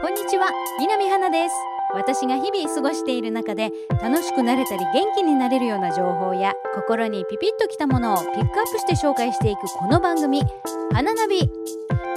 [0.00, 0.52] こんにちは。
[0.78, 1.54] 南花です。
[1.92, 10.42] 私が日々過ごしている中で楽しくなれたり元気になれるような情報や心にピピッときたものをピックアップして紹介していくこの番組
[10.94, 11.50] 「花ナビ」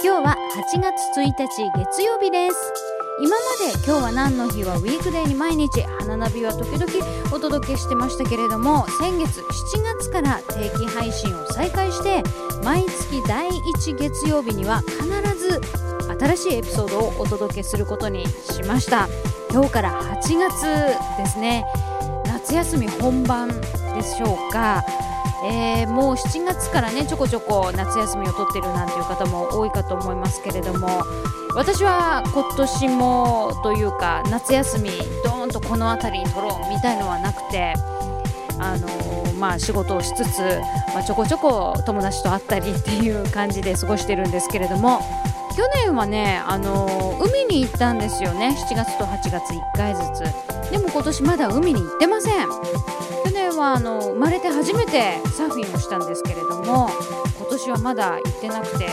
[0.00, 0.36] 日は
[0.74, 1.32] 8月1日
[1.76, 2.72] 月曜日です。
[3.20, 6.92] 今まで今日は何の日はウィークデーに毎日花ナビは時々
[7.32, 12.22] お届けしてましたけれども先月7月から定期配信を再開して
[12.64, 15.04] 毎月第1月曜日には必
[15.36, 15.60] ず
[16.22, 19.08] 新しいエピソードをお届けすることにしました。
[19.50, 20.66] 今日から8月
[21.18, 21.64] ですね。
[22.26, 23.56] 夏休み本番で
[24.02, 24.84] しょうか。
[25.44, 31.02] えー、もう7月からねちょこちょこ夏休みを取ってるなんていう方も多いかと思いますけれども。
[31.54, 34.90] 私は今年もというか夏休み
[35.22, 37.74] ドーンとこの辺りに取ろうみたいのはなくて
[38.58, 40.40] あのー、まあ、仕事をしつつ、
[40.94, 45.02] まあ、ちょこちょこ友達と会ったりっていう感じで過ごしてるんですけれども。
[45.56, 48.56] 去年はね、あのー、海に行ったんですよね。
[48.68, 50.70] 7月と8月1回ずつ。
[50.70, 52.48] でも今年まだ海に行ってません。
[53.24, 56.90] 去年はあの生まれて初めてサーフィンをしたんですけれども
[57.38, 58.86] 今年はまだ行ってなくて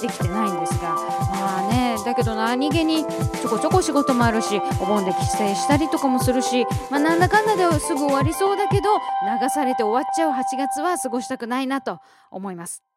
[0.00, 1.28] できてないんですが。
[1.38, 8.96] まあねだけど何気にちょこちょこ仕事もあるしお盆で帰省したりとかもするし、まあ、なんだかんだですぐ終わりそうだけど
[9.40, 11.98] 流されて終わっちゃう8月は過ごしたくないなと
[12.30, 12.87] 思います。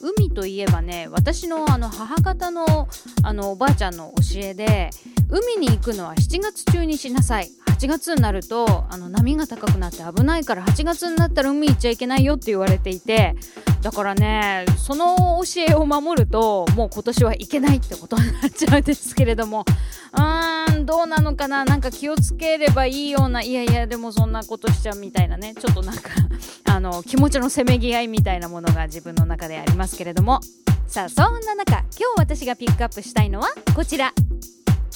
[0.00, 2.88] 海といえばね私のあの母方の
[3.22, 4.90] あのおばあちゃんの教えで
[5.28, 7.50] 海に行くのは7月中にしなさい。
[7.78, 13.36] 8月になるとあの波が高くなって危ないから8月になったら海行っちゃいけないよって言われていて
[13.82, 19.64] だからねその教えを守るともう今年は行けないってことになっちゃうんですけれども
[20.12, 26.10] うーんどうなのかななんか気をつければいいようないやいやでもそんなことしちゃうみたいなねちょっとなんか
[26.66, 30.40] あの気持ちのせめぎ合いみたいなものが自分の中でありますけれども。
[30.88, 34.14] さあそんな中今日私がピックアップしたいのはこちら。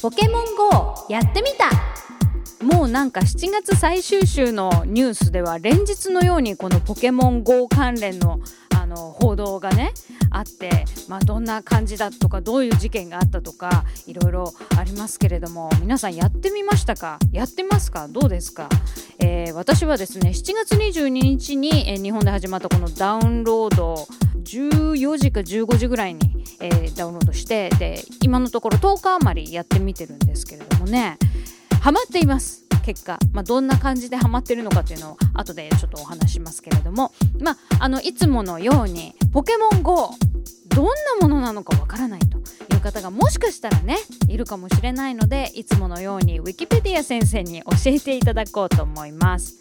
[0.01, 2.02] ポケモン GO やってみた。
[2.63, 8.39] もうなんか7月最終週のニュースでは連日のようにこのポケモン GO 関連の
[8.75, 9.93] あの報道がね
[10.31, 17.19] あって、まあ、どんな感じだとかどういう事件があったとかいろいろありますけれども皆さんやってみましたか？
[17.33, 18.09] やってますか？
[18.09, 18.69] どうですか、
[19.19, 24.09] えー、私はですね7月22日に、えー、日本で始まったこのダウンロード
[24.43, 31.19] 14時か15時ぐらいに、えー、ダウンロードしてで今のところ10日余りやってみてるんですけれどもね。
[31.83, 32.65] ハマっています。
[32.85, 40.11] 結果、まあ、どんな感じでハマってるのかというのを後でちょっとお話しますけれども、まあ、あのいつものようにポケモン GO
[40.69, 43.97] どんなものなのかわからないという方がもしかしたらね
[44.29, 49.57] いるかもしれないのでいつものようにウィキペディア先生に教えていただこうと思います。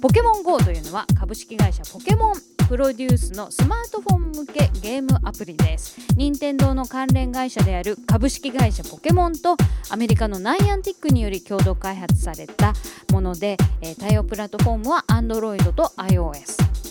[0.00, 2.34] ポケモン GO というのは株式会社ポケモン
[2.68, 5.98] プロデュースのスマートフォン向けゲームアプリです。
[6.16, 9.58] 任天堂の関連会社である株式会社ポケモンと
[9.90, 12.72] アメリカのナイアンティックにより共同開発された
[13.12, 16.89] もので、えー、対応プラットフォームは Android と iOS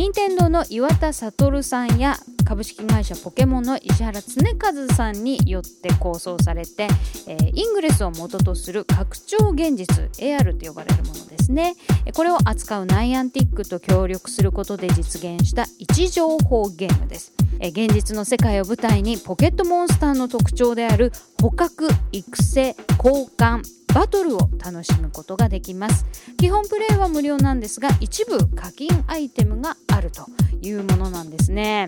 [0.00, 2.16] 任天堂の岩田悟さんや
[2.46, 6.88] 株式会社ポケモンの石原恒和さんによって構想されて、
[7.28, 11.74] えー、イングレスを元とする拡張現実 AR と呼ばれるものですね。
[12.14, 17.34] これを扱うナイアンティックと協力することで実現した位置情報ゲームです。
[17.60, 21.12] 現実の世界を舞台にポケットモンスターの特徴である
[21.42, 26.06] 捕獲育成交換バトルを楽しむことができます。
[26.36, 30.26] 基本プレイは無料なんですが一部課金アイテムがあると
[30.62, 31.86] いうものなんですね、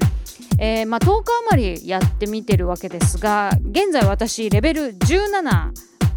[0.59, 5.43] えー、まあ、10日余りやってみてるわけですが現在私レベル17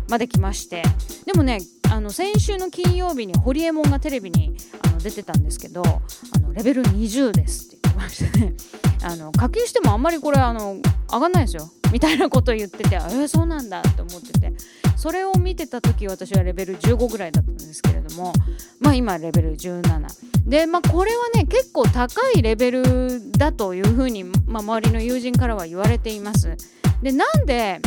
[0.10, 0.84] まで来まして
[1.26, 1.60] でもね
[1.92, 8.54] あの先週の金曜日にホリエモンがテレビにあの出てたんですけどあのレベル20ですって言ってましてね。
[9.04, 10.78] あの課金してもあんまりこれあの
[11.12, 11.72] 上がんないですよ。
[11.92, 14.52] みたいなこと言っててえー、そうなんだって思ってて。
[14.96, 18.34] それを見てた時私はレベル15ぐらいだったんですけれども
[18.80, 26.56] まあ今レベル17でまあこれはね結構高いレベルだというふうに、まあ、周りの友人からは言われています。
[27.02, 27.82] でなんで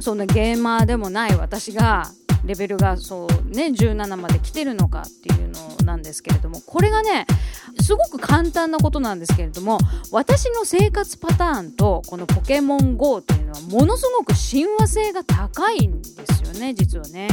[0.00, 2.10] そんなゲーマーでもない私が
[2.44, 7.26] レベルがそうね17まで来てるのかっていうのなんですけれどもこれがね
[7.80, 9.78] すごく簡単なことなんですけれども
[10.10, 17.28] 私の生活パターンとこのポケモン GO というのはものすごく親和性が高いんですよね実はね。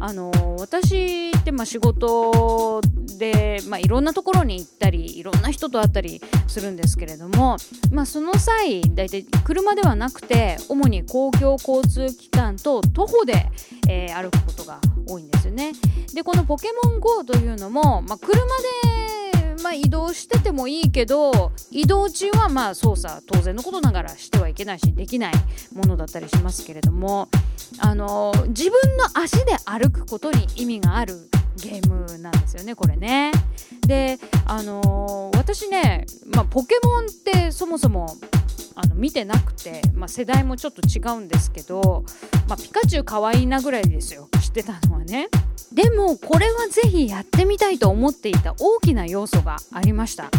[0.00, 2.80] あの私ってまあ仕事
[3.18, 7.56] で、まあ、いろんなところに行ったりいろんな人と会ったりするんですけれども、
[7.90, 13.50] まあ、その際大体車ではなくて主に公共交通機関と徒歩で、
[13.88, 15.72] えー、歩くことが多いんですよね。
[16.14, 18.44] でこのポケモン GO というのも、まあ、車で
[19.62, 25.32] まあ、移動しててもいいけど移動中はまあ操作当然のことながらしてはいけないしできない
[25.74, 27.30] ものだったりしますけれども
[27.78, 33.32] あの自分の足で歩くことに意味があるゲームなんですよねこれね。
[33.86, 38.16] であの私ね、まあ、ポケモンってそもそも
[38.74, 42.04] あの見てなくて、まあ、世代もちょっと違うんですけど、
[42.48, 44.28] まあ、ピカチュウ可愛いなぐらいですよ。
[44.40, 45.28] 知ってたのはね。
[45.72, 50.30] でもこれはぜひやってみたいと思っていた大きな要素がありました。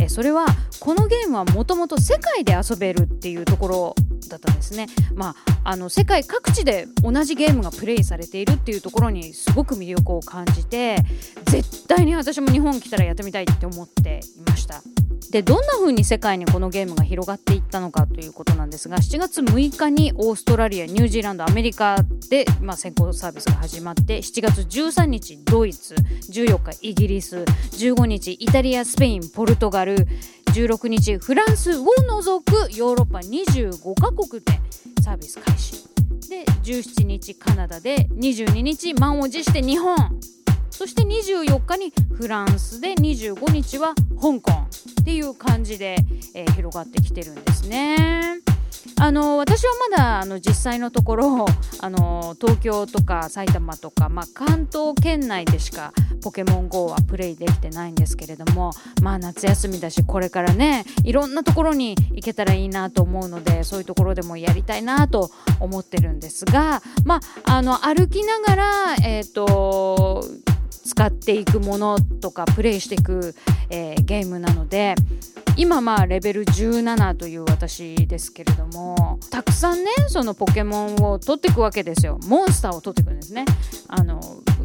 [0.00, 0.46] えそれは
[0.80, 3.94] このゲームはもともと世界で遊べるっていうところ
[4.28, 4.86] だったんですね。
[5.14, 5.34] ま
[5.64, 10.96] あ、あの世界各地で同じゲームがプレイされているっていうところにすごく魅力を感じて
[11.46, 14.82] 絶対に私も日本来たらやってみたいって思っていました。
[15.30, 21.98] でどんな風に世界にこのゲームが広がっていったのかということなんですが7月6日にオーストラリアニュージーランドアメリカ
[22.30, 30.06] で、まあ、先行サービスが始まって7月13日ドイツ14日イギリス15日イタリアスペインポルトガル
[30.58, 34.60] 16日フランスを除くヨーロッパ25カ国で
[35.00, 35.86] サービス開始。
[36.28, 39.96] で17日カナダで22日満を持して日本。
[40.70, 44.50] そして24日にフランスで25日は香港。
[45.00, 45.96] っていう感じで、
[46.34, 48.47] えー、広がってきてるんですね。
[49.00, 51.46] あの私はまだあの実際のところ
[51.80, 55.92] あの東京とか埼玉とか、まあ、関東圏内でしか
[56.22, 58.72] ポケモン GO はプレイできてないんですけれども
[59.02, 65.30] まあ夏休みだしこれからねいろんなところに行けたらいいなと思うのでそういうところでもやりたいなと
[65.60, 70.24] 思ってるんですがまああの歩きながらえっ、ー、と
[70.88, 73.34] 使っていくものとかプレイしていく、
[73.68, 74.94] えー、ゲームなので
[75.58, 82.20] 今まあレベル17という私ですけれどもたくさんねそのポケモンを取っていくわけですよ。
[82.28, 83.44] モンスターを取っていくんですね。
[83.88, 84.20] あの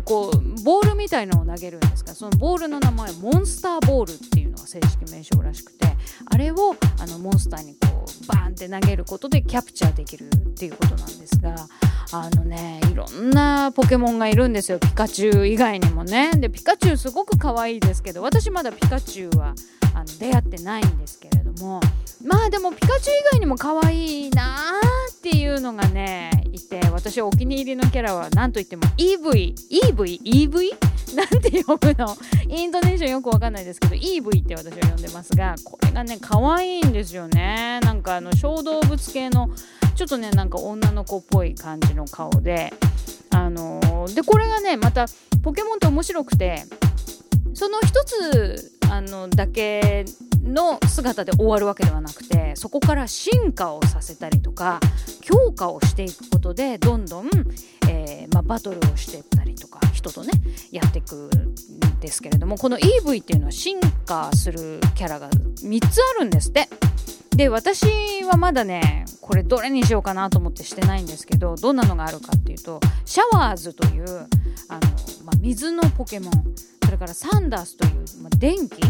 [0.05, 5.87] こうボールみたいのを投げるんですがそのボールの名前モンスターボールっていうのが正式名称らしくて
[6.29, 11.55] あれをあのモンスターにこうバーンって投げることでキャプチャーできるっていうことなんですが
[12.11, 14.77] あのねいろんなポケモンがいるんですよ。
[14.77, 16.33] ピカチュウ以外にもね。
[16.35, 19.55] でピカチュウすごく可愛いですけど私まだピカチュウは
[19.93, 21.79] あの出会ってないんですけれども
[22.25, 29.55] まあでもピカチュウ以外にも可愛いなーっていうのがねいて私お気に入りのキャラは何と言っても EV
[29.93, 32.15] EV EV なんて呼ぶの？
[32.49, 37.79] イントネーションよくわかんないですけど EV って私は呼んでますがこれがね可愛いんですよね。
[37.83, 39.49] なんかあの小動物系の
[39.95, 42.73] ちょっとねなんか女の子っぽい感じの顔で
[43.29, 45.05] あのー、でこれがねまた
[45.43, 46.63] ポケモンって面白くて
[47.53, 50.05] その一つあのだけ
[50.43, 54.79] の姿で終わるわけではなくてそこから進化をさせたりとか
[55.21, 57.29] 強化をしていくことでどんどん、
[57.89, 60.31] えー、まあ、バトルをしていったりとか人とね
[60.71, 66.67] やっていくんですけれどもこの EV っていうのは進化するキャラが3つあるんですって。
[67.35, 74.27] で私はまだねこれどれにしようかなと思ってしてないんですけどどんなのがあるかっていうとシャワーズというあの、
[75.25, 76.31] まあ、水のポケモン
[76.93, 78.81] れからサンダースという、まあ、電気？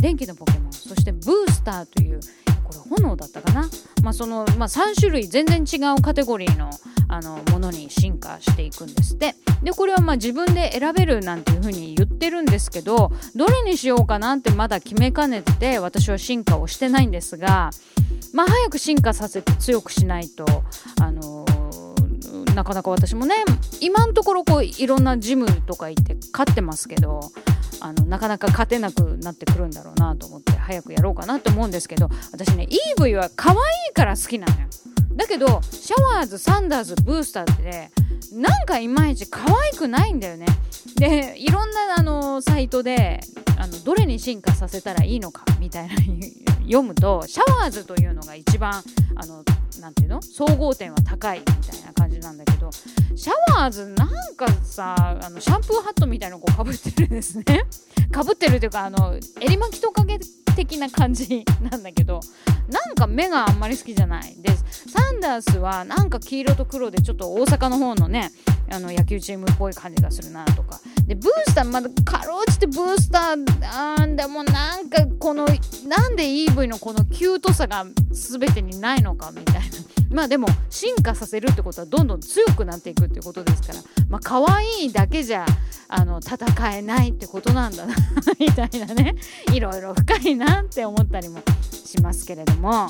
[0.00, 0.72] 電気のポケモン。
[0.72, 2.20] そしてブースターという
[2.64, 3.68] これ炎だったかな、
[4.02, 6.70] まあそのまあ、3種類全然違うカテゴリーの
[7.10, 9.34] あのものに進化していくんですって。
[9.62, 17.70] でこれはまあ自分で選べるなんていうふうに言ってるんですけどどれにしようかなってまだ決めかねてて私は進化をしてないんですが
[18.32, 20.44] まあ早く進化させて強くしないと
[21.00, 21.07] あ、
[22.58, 23.36] なかなか私もね
[23.80, 27.20] 今のところこういろんなジムとか行って勝ってますけど
[27.80, 32.66] あのなかなか勝てなくなってくるんだろうなと思って早くやろうかなと思うんですけど私ね
[32.98, 33.56] EV は可愛
[33.92, 34.66] いから好きなのよ。
[35.14, 37.92] だけどシャワーズサンダーズブースターってね
[38.32, 40.46] なんかいまいち可愛くないんだよね。
[40.96, 43.20] でいろんなあのサイトで
[43.56, 45.94] あのどれに進化させたらいいのかみたいな
[46.68, 48.82] 読むとシャワーズというのが一番
[49.16, 49.42] あの
[49.80, 52.70] なていうの総合点は高いみたいな感じなんだけど
[53.16, 57.44] シャワーズなんかさあのシャンプーハットみたいなのこうかぶってるんですね。
[58.12, 60.18] かぶってるというかあの襟巻きトカゲ
[60.58, 62.20] 的な感じなんだけど
[62.68, 64.88] なんか目があんまり好きじゃないです。
[64.88, 68.32] サンダースはなんか黄色と黒でちょっと大阪の方のね
[68.70, 70.80] あの野球チームっぽい感じがするなとか。
[71.06, 75.46] でブースターまだかろうじてブースターあーでもなんかこの
[75.86, 79.60] なんで EV のこのキュートさが全てにないのかみたいな。
[80.10, 83.80] まあでも進化させるってことはどんどん強くなっていくってことですから。
[84.08, 85.44] まあ可愛いだけじゃ
[85.88, 87.94] あの戦えないってことなんだな
[88.38, 89.14] みたいなね。
[89.52, 91.40] いろいろ深いなって思ったりも
[91.84, 92.88] しますけれども。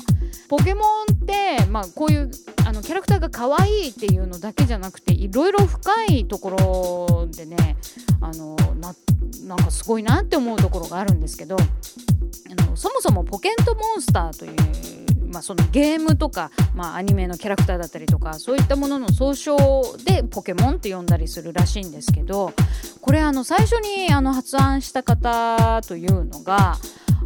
[0.49, 2.31] ポケモンって、まあ、こういう
[2.65, 7.77] あのキャラクターが可愛いっていうのだけじゃなくていろいろ深いところでね
[8.19, 8.95] あのな
[9.43, 14.98] なんかすごいなって思うところがあるんですけどあのそもそもポケットモンスターという
[15.29, 19.57] まあ、そのゲームとか、まあ、アニメのキャラクターだったりとかそういったものの総称
[20.03, 22.53] でポケモンって呼んだりするらしいんですけど
[23.01, 26.77] これあの最初にあの発案した方というのが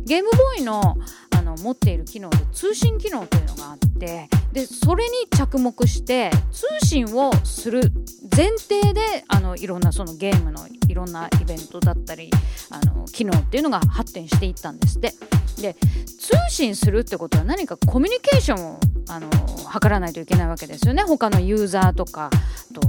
[0.05, 0.97] ゲームボーイの
[1.35, 7.91] あの持っている機能で通信機能というのがあってでそれに着目して通信をする
[8.35, 12.29] 前提であのいろんなそのゲームのいろんなイベントだったり
[12.69, 15.13] あの機能っていうのが発展していったんですって。
[15.63, 15.75] で
[16.19, 22.29] 通信するってことは何かコミュニケーションをあの図らないといけないわけですよね他のユーザーとか
[22.73, 22.81] と。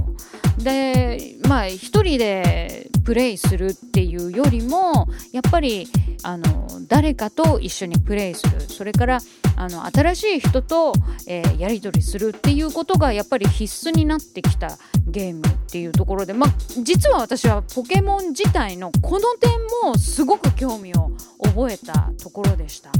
[0.61, 5.87] でまあ一人でプレイするっていうよりもやっぱり
[6.23, 9.19] あの誰かと一緒にプレイするそれから
[9.57, 10.93] あの新しい人と、
[11.27, 14.77] えー、やり取りするっていうことがやっぱり必須になってきた
[15.07, 16.49] ゲームっていうところで、まあ、
[16.83, 19.51] 実は私はポケモン自体のこの点
[19.83, 21.11] もすごく興味を
[21.55, 22.91] 覚えたところでした。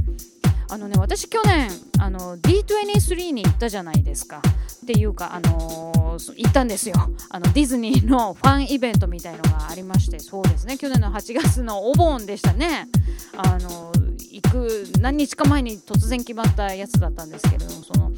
[0.67, 1.69] あのね私去年
[2.00, 4.41] あの D23 に行ったじゃないですか。
[4.83, 6.95] っていうかあのー、行ったんですよ。
[7.29, 10.19] あのディズニーのファンイベントみたいのがありまして。
[10.19, 10.77] そうですね。
[10.77, 12.88] 去年の8月のお盆でしたね。
[13.35, 13.91] あの
[14.31, 18.12] 行く何日か前に突然決まったやつだったんですけれどもその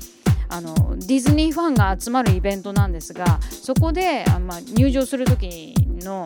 [0.50, 6.24] あのディズニーファンが集まるイベントなんですがそこであ、まあ、入場する時の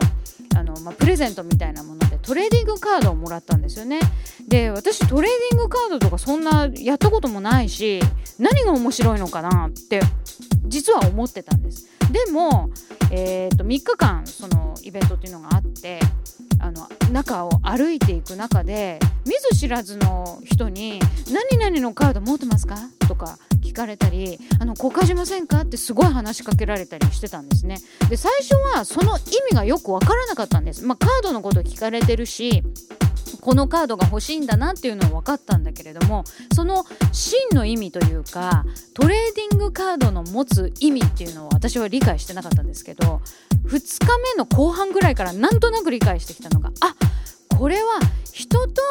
[0.54, 4.00] あの、まあ、プレゼントみたいなものトレーディングカードをもらったんですよね。
[4.48, 8.00] で私トレーディングカードとかそんなやったこともないし
[8.38, 10.00] 何が面白いのかなって
[10.66, 11.88] 実は思ってたんです。
[12.10, 12.70] でも、
[13.10, 16.00] えーと、3日間そのイベントっていうのがあって
[16.62, 21.00] あの中を歩いていく中で見ず知らずの人に
[21.30, 22.76] 「何々のカード持ってますか?」
[23.08, 27.78] とか聞かれたり「あの交換しませんか?」ってすごい話しかけられたりしてたんですね。
[28.08, 30.84] で最初はその意味がよく分からなかったんです。
[30.84, 32.62] まあ、カードのこと聞かれてるし
[33.42, 36.22] このカードが欲しいんだなっていうのは分かったんだけれども
[36.54, 43.20] その真の意味というかトレーディングカードの持つ意味っていうのを私は理解してなかったんですけど
[43.66, 46.94] 2日目の後半ぐらいからなんとなく理解してきたのがあ
[47.58, 47.98] これは
[48.32, 48.82] 人と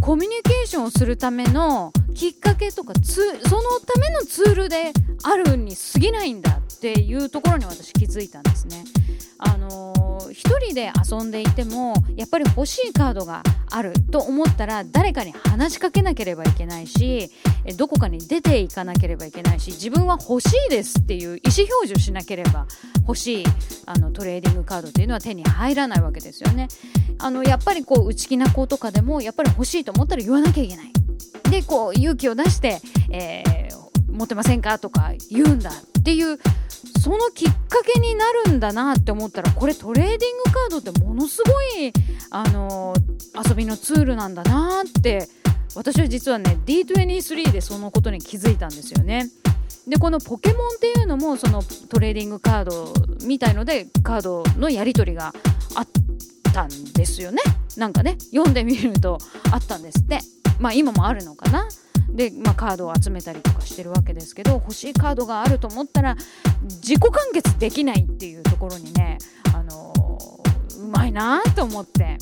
[0.00, 8.84] コミュニケーションをするためのきっかけとかそのためのツールであるに過ぎないんだっていうところに私気づいたんですね。
[9.38, 17.30] あのー、1人で遊んでいてもやっぱり欲しいカードがあると思ったら誰かに話しかけなければいけないし
[17.76, 22.66] どこかに出ていかなければいけないし自分は欲しいですっていう意思表示をしなければ
[23.00, 23.44] 欲しい
[23.86, 26.68] あのトレーディングカードっていうのは手に入らないわけですよね。
[27.18, 30.92] あのやっぱりこう内気な子とかでもやっぱり欲しいと思ったら言わなきゃいけない。
[31.50, 32.80] でこう勇気を出して、
[33.10, 35.70] えー、持ってませんかとか言うんだ
[36.06, 36.38] っていう
[37.00, 41.92] そのきっかけになるんだなって思ったらこれトレーディングカードってものすごい、
[42.30, 45.28] あのー、遊びのツールなんだなって
[45.74, 49.26] 私は実はね D23 でそのことに気づいたんですよね。
[49.88, 52.94] でこのポケモンっていうのもそのトレーディングカード
[53.26, 55.32] みたいのでカードのやり取りが
[55.74, 55.88] あっ
[56.52, 57.42] たんですよね。
[57.76, 59.18] なんかね読んでみると
[59.50, 60.20] あったんですって。
[60.60, 61.66] まあ今もあるのかな。
[62.16, 66.16] で、まあ、カードを集めたりとかしてるわけですけど欲しいカードがあると思ったら
[66.64, 69.18] 自己完結できないっていうところにね、
[69.54, 72.18] あのー、うまいなと思って。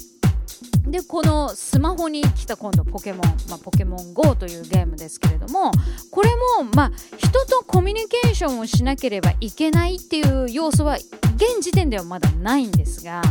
[0.87, 5.73] でこのスマホに来た今度ポケモン、まあ、ポケモン GO というゲームですけれども
[6.11, 13.23] これも、まあ、人とコミュニケーションをしなければいけないっていう要素は現時点ではまだないんですが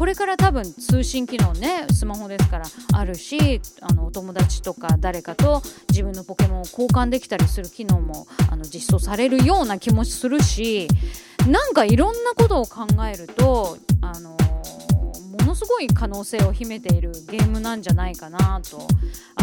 [0.00, 2.64] これから多分通信機能ねスマホですから
[2.94, 10.88] あるしあのお友達とか誰かと自分のポケモンを交換できたりする機能もあの実装されるような気もするし
[11.46, 14.36] なんかいろんなことを考えるとあのも
[15.44, 18.88] のすごい可能性を秘めているゲームなんじゃないかなと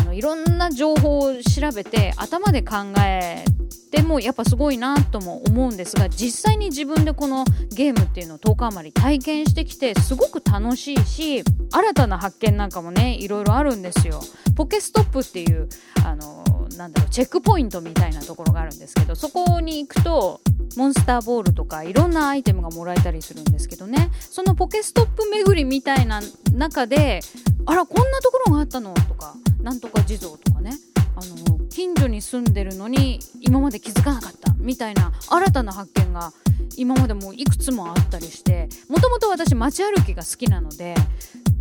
[0.07, 3.43] のいろんな情報を調べて頭で考え
[3.91, 7.45] てもやっぱすごいなとも思うんですが実際に自分でこの
[7.75, 14.21] ゲームっていうのを10日余り体験してきてすごく楽しいし新たな発見なんかもねいろいろあるんですよ。
[14.55, 15.69] ポケストップっていう
[16.03, 16.43] あの
[16.77, 20.41] なんだろうチェックポイントみたいなところがあるんですけどそこに行くと
[20.75, 26.21] モンスターボールとかいろんなアイテムがもらえたりするんですけどねそのポケストップ巡りみたいな
[26.53, 27.19] 中で
[27.65, 30.71] あらこんなところがあったのとかなんとか地蔵とかね。
[31.15, 34.53] あの近所に住んでるのに今まで気づかなかった。
[34.59, 36.31] みたいな新たな発見が
[36.75, 40.93] 今までもいくつもあったりしてもともと私街歩きが好きなので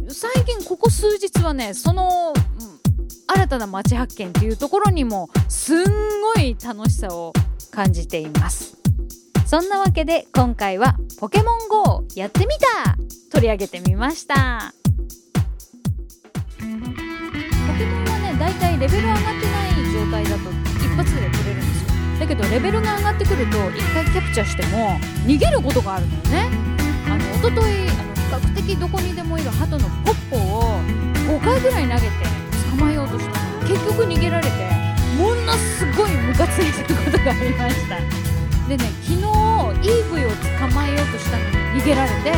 [0.08, 2.34] 最近ここ数日はねその
[3.28, 5.84] 新たな街発見っていうところにもすん
[6.34, 7.32] ごい楽しさを
[7.70, 8.76] 感じています。
[9.46, 12.96] そんなわけで今回はポケモン GO やってみた！
[13.30, 14.74] 取り上げてみました。
[18.58, 21.82] 体レベル上がってない状態だと一発で取れるんです。
[21.82, 26.48] よだけどレベルが上がってくると一回キャプチャーしても逃げることがあるのよね。
[27.06, 27.88] あの一昨日
[28.32, 30.80] あの比較的どこにでもいる鳩のポッポを
[31.28, 32.08] 5回ぐらい投げて
[32.70, 33.60] 捕まえようとしたの。
[33.68, 34.50] 結局逃げられて
[35.18, 37.96] ものすごいムカついたことがありました。
[38.68, 41.44] でね昨日イーブイを捕まえようとしたの
[41.74, 42.30] に逃げられて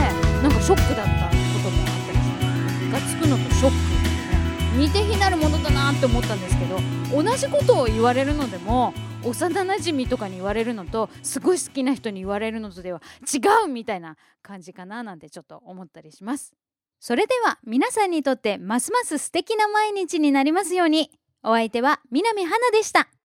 [0.43, 2.45] なんかショックだったこともあったりして
[2.85, 3.98] ムカつくのとショック。
[4.77, 6.79] 似て非なるものだなって思ったんですけど
[7.23, 8.93] 同じことを言われるのでも
[9.25, 16.55] 幼なじみとかに言われるのとすごい好きな人に言われるのとでは違うみたいな感じかななんてちょっと思ったりします。
[17.01, 21.11] それでは皆さんにとってますます素敵な毎日になりますように。
[21.45, 23.09] お相手は南花でした。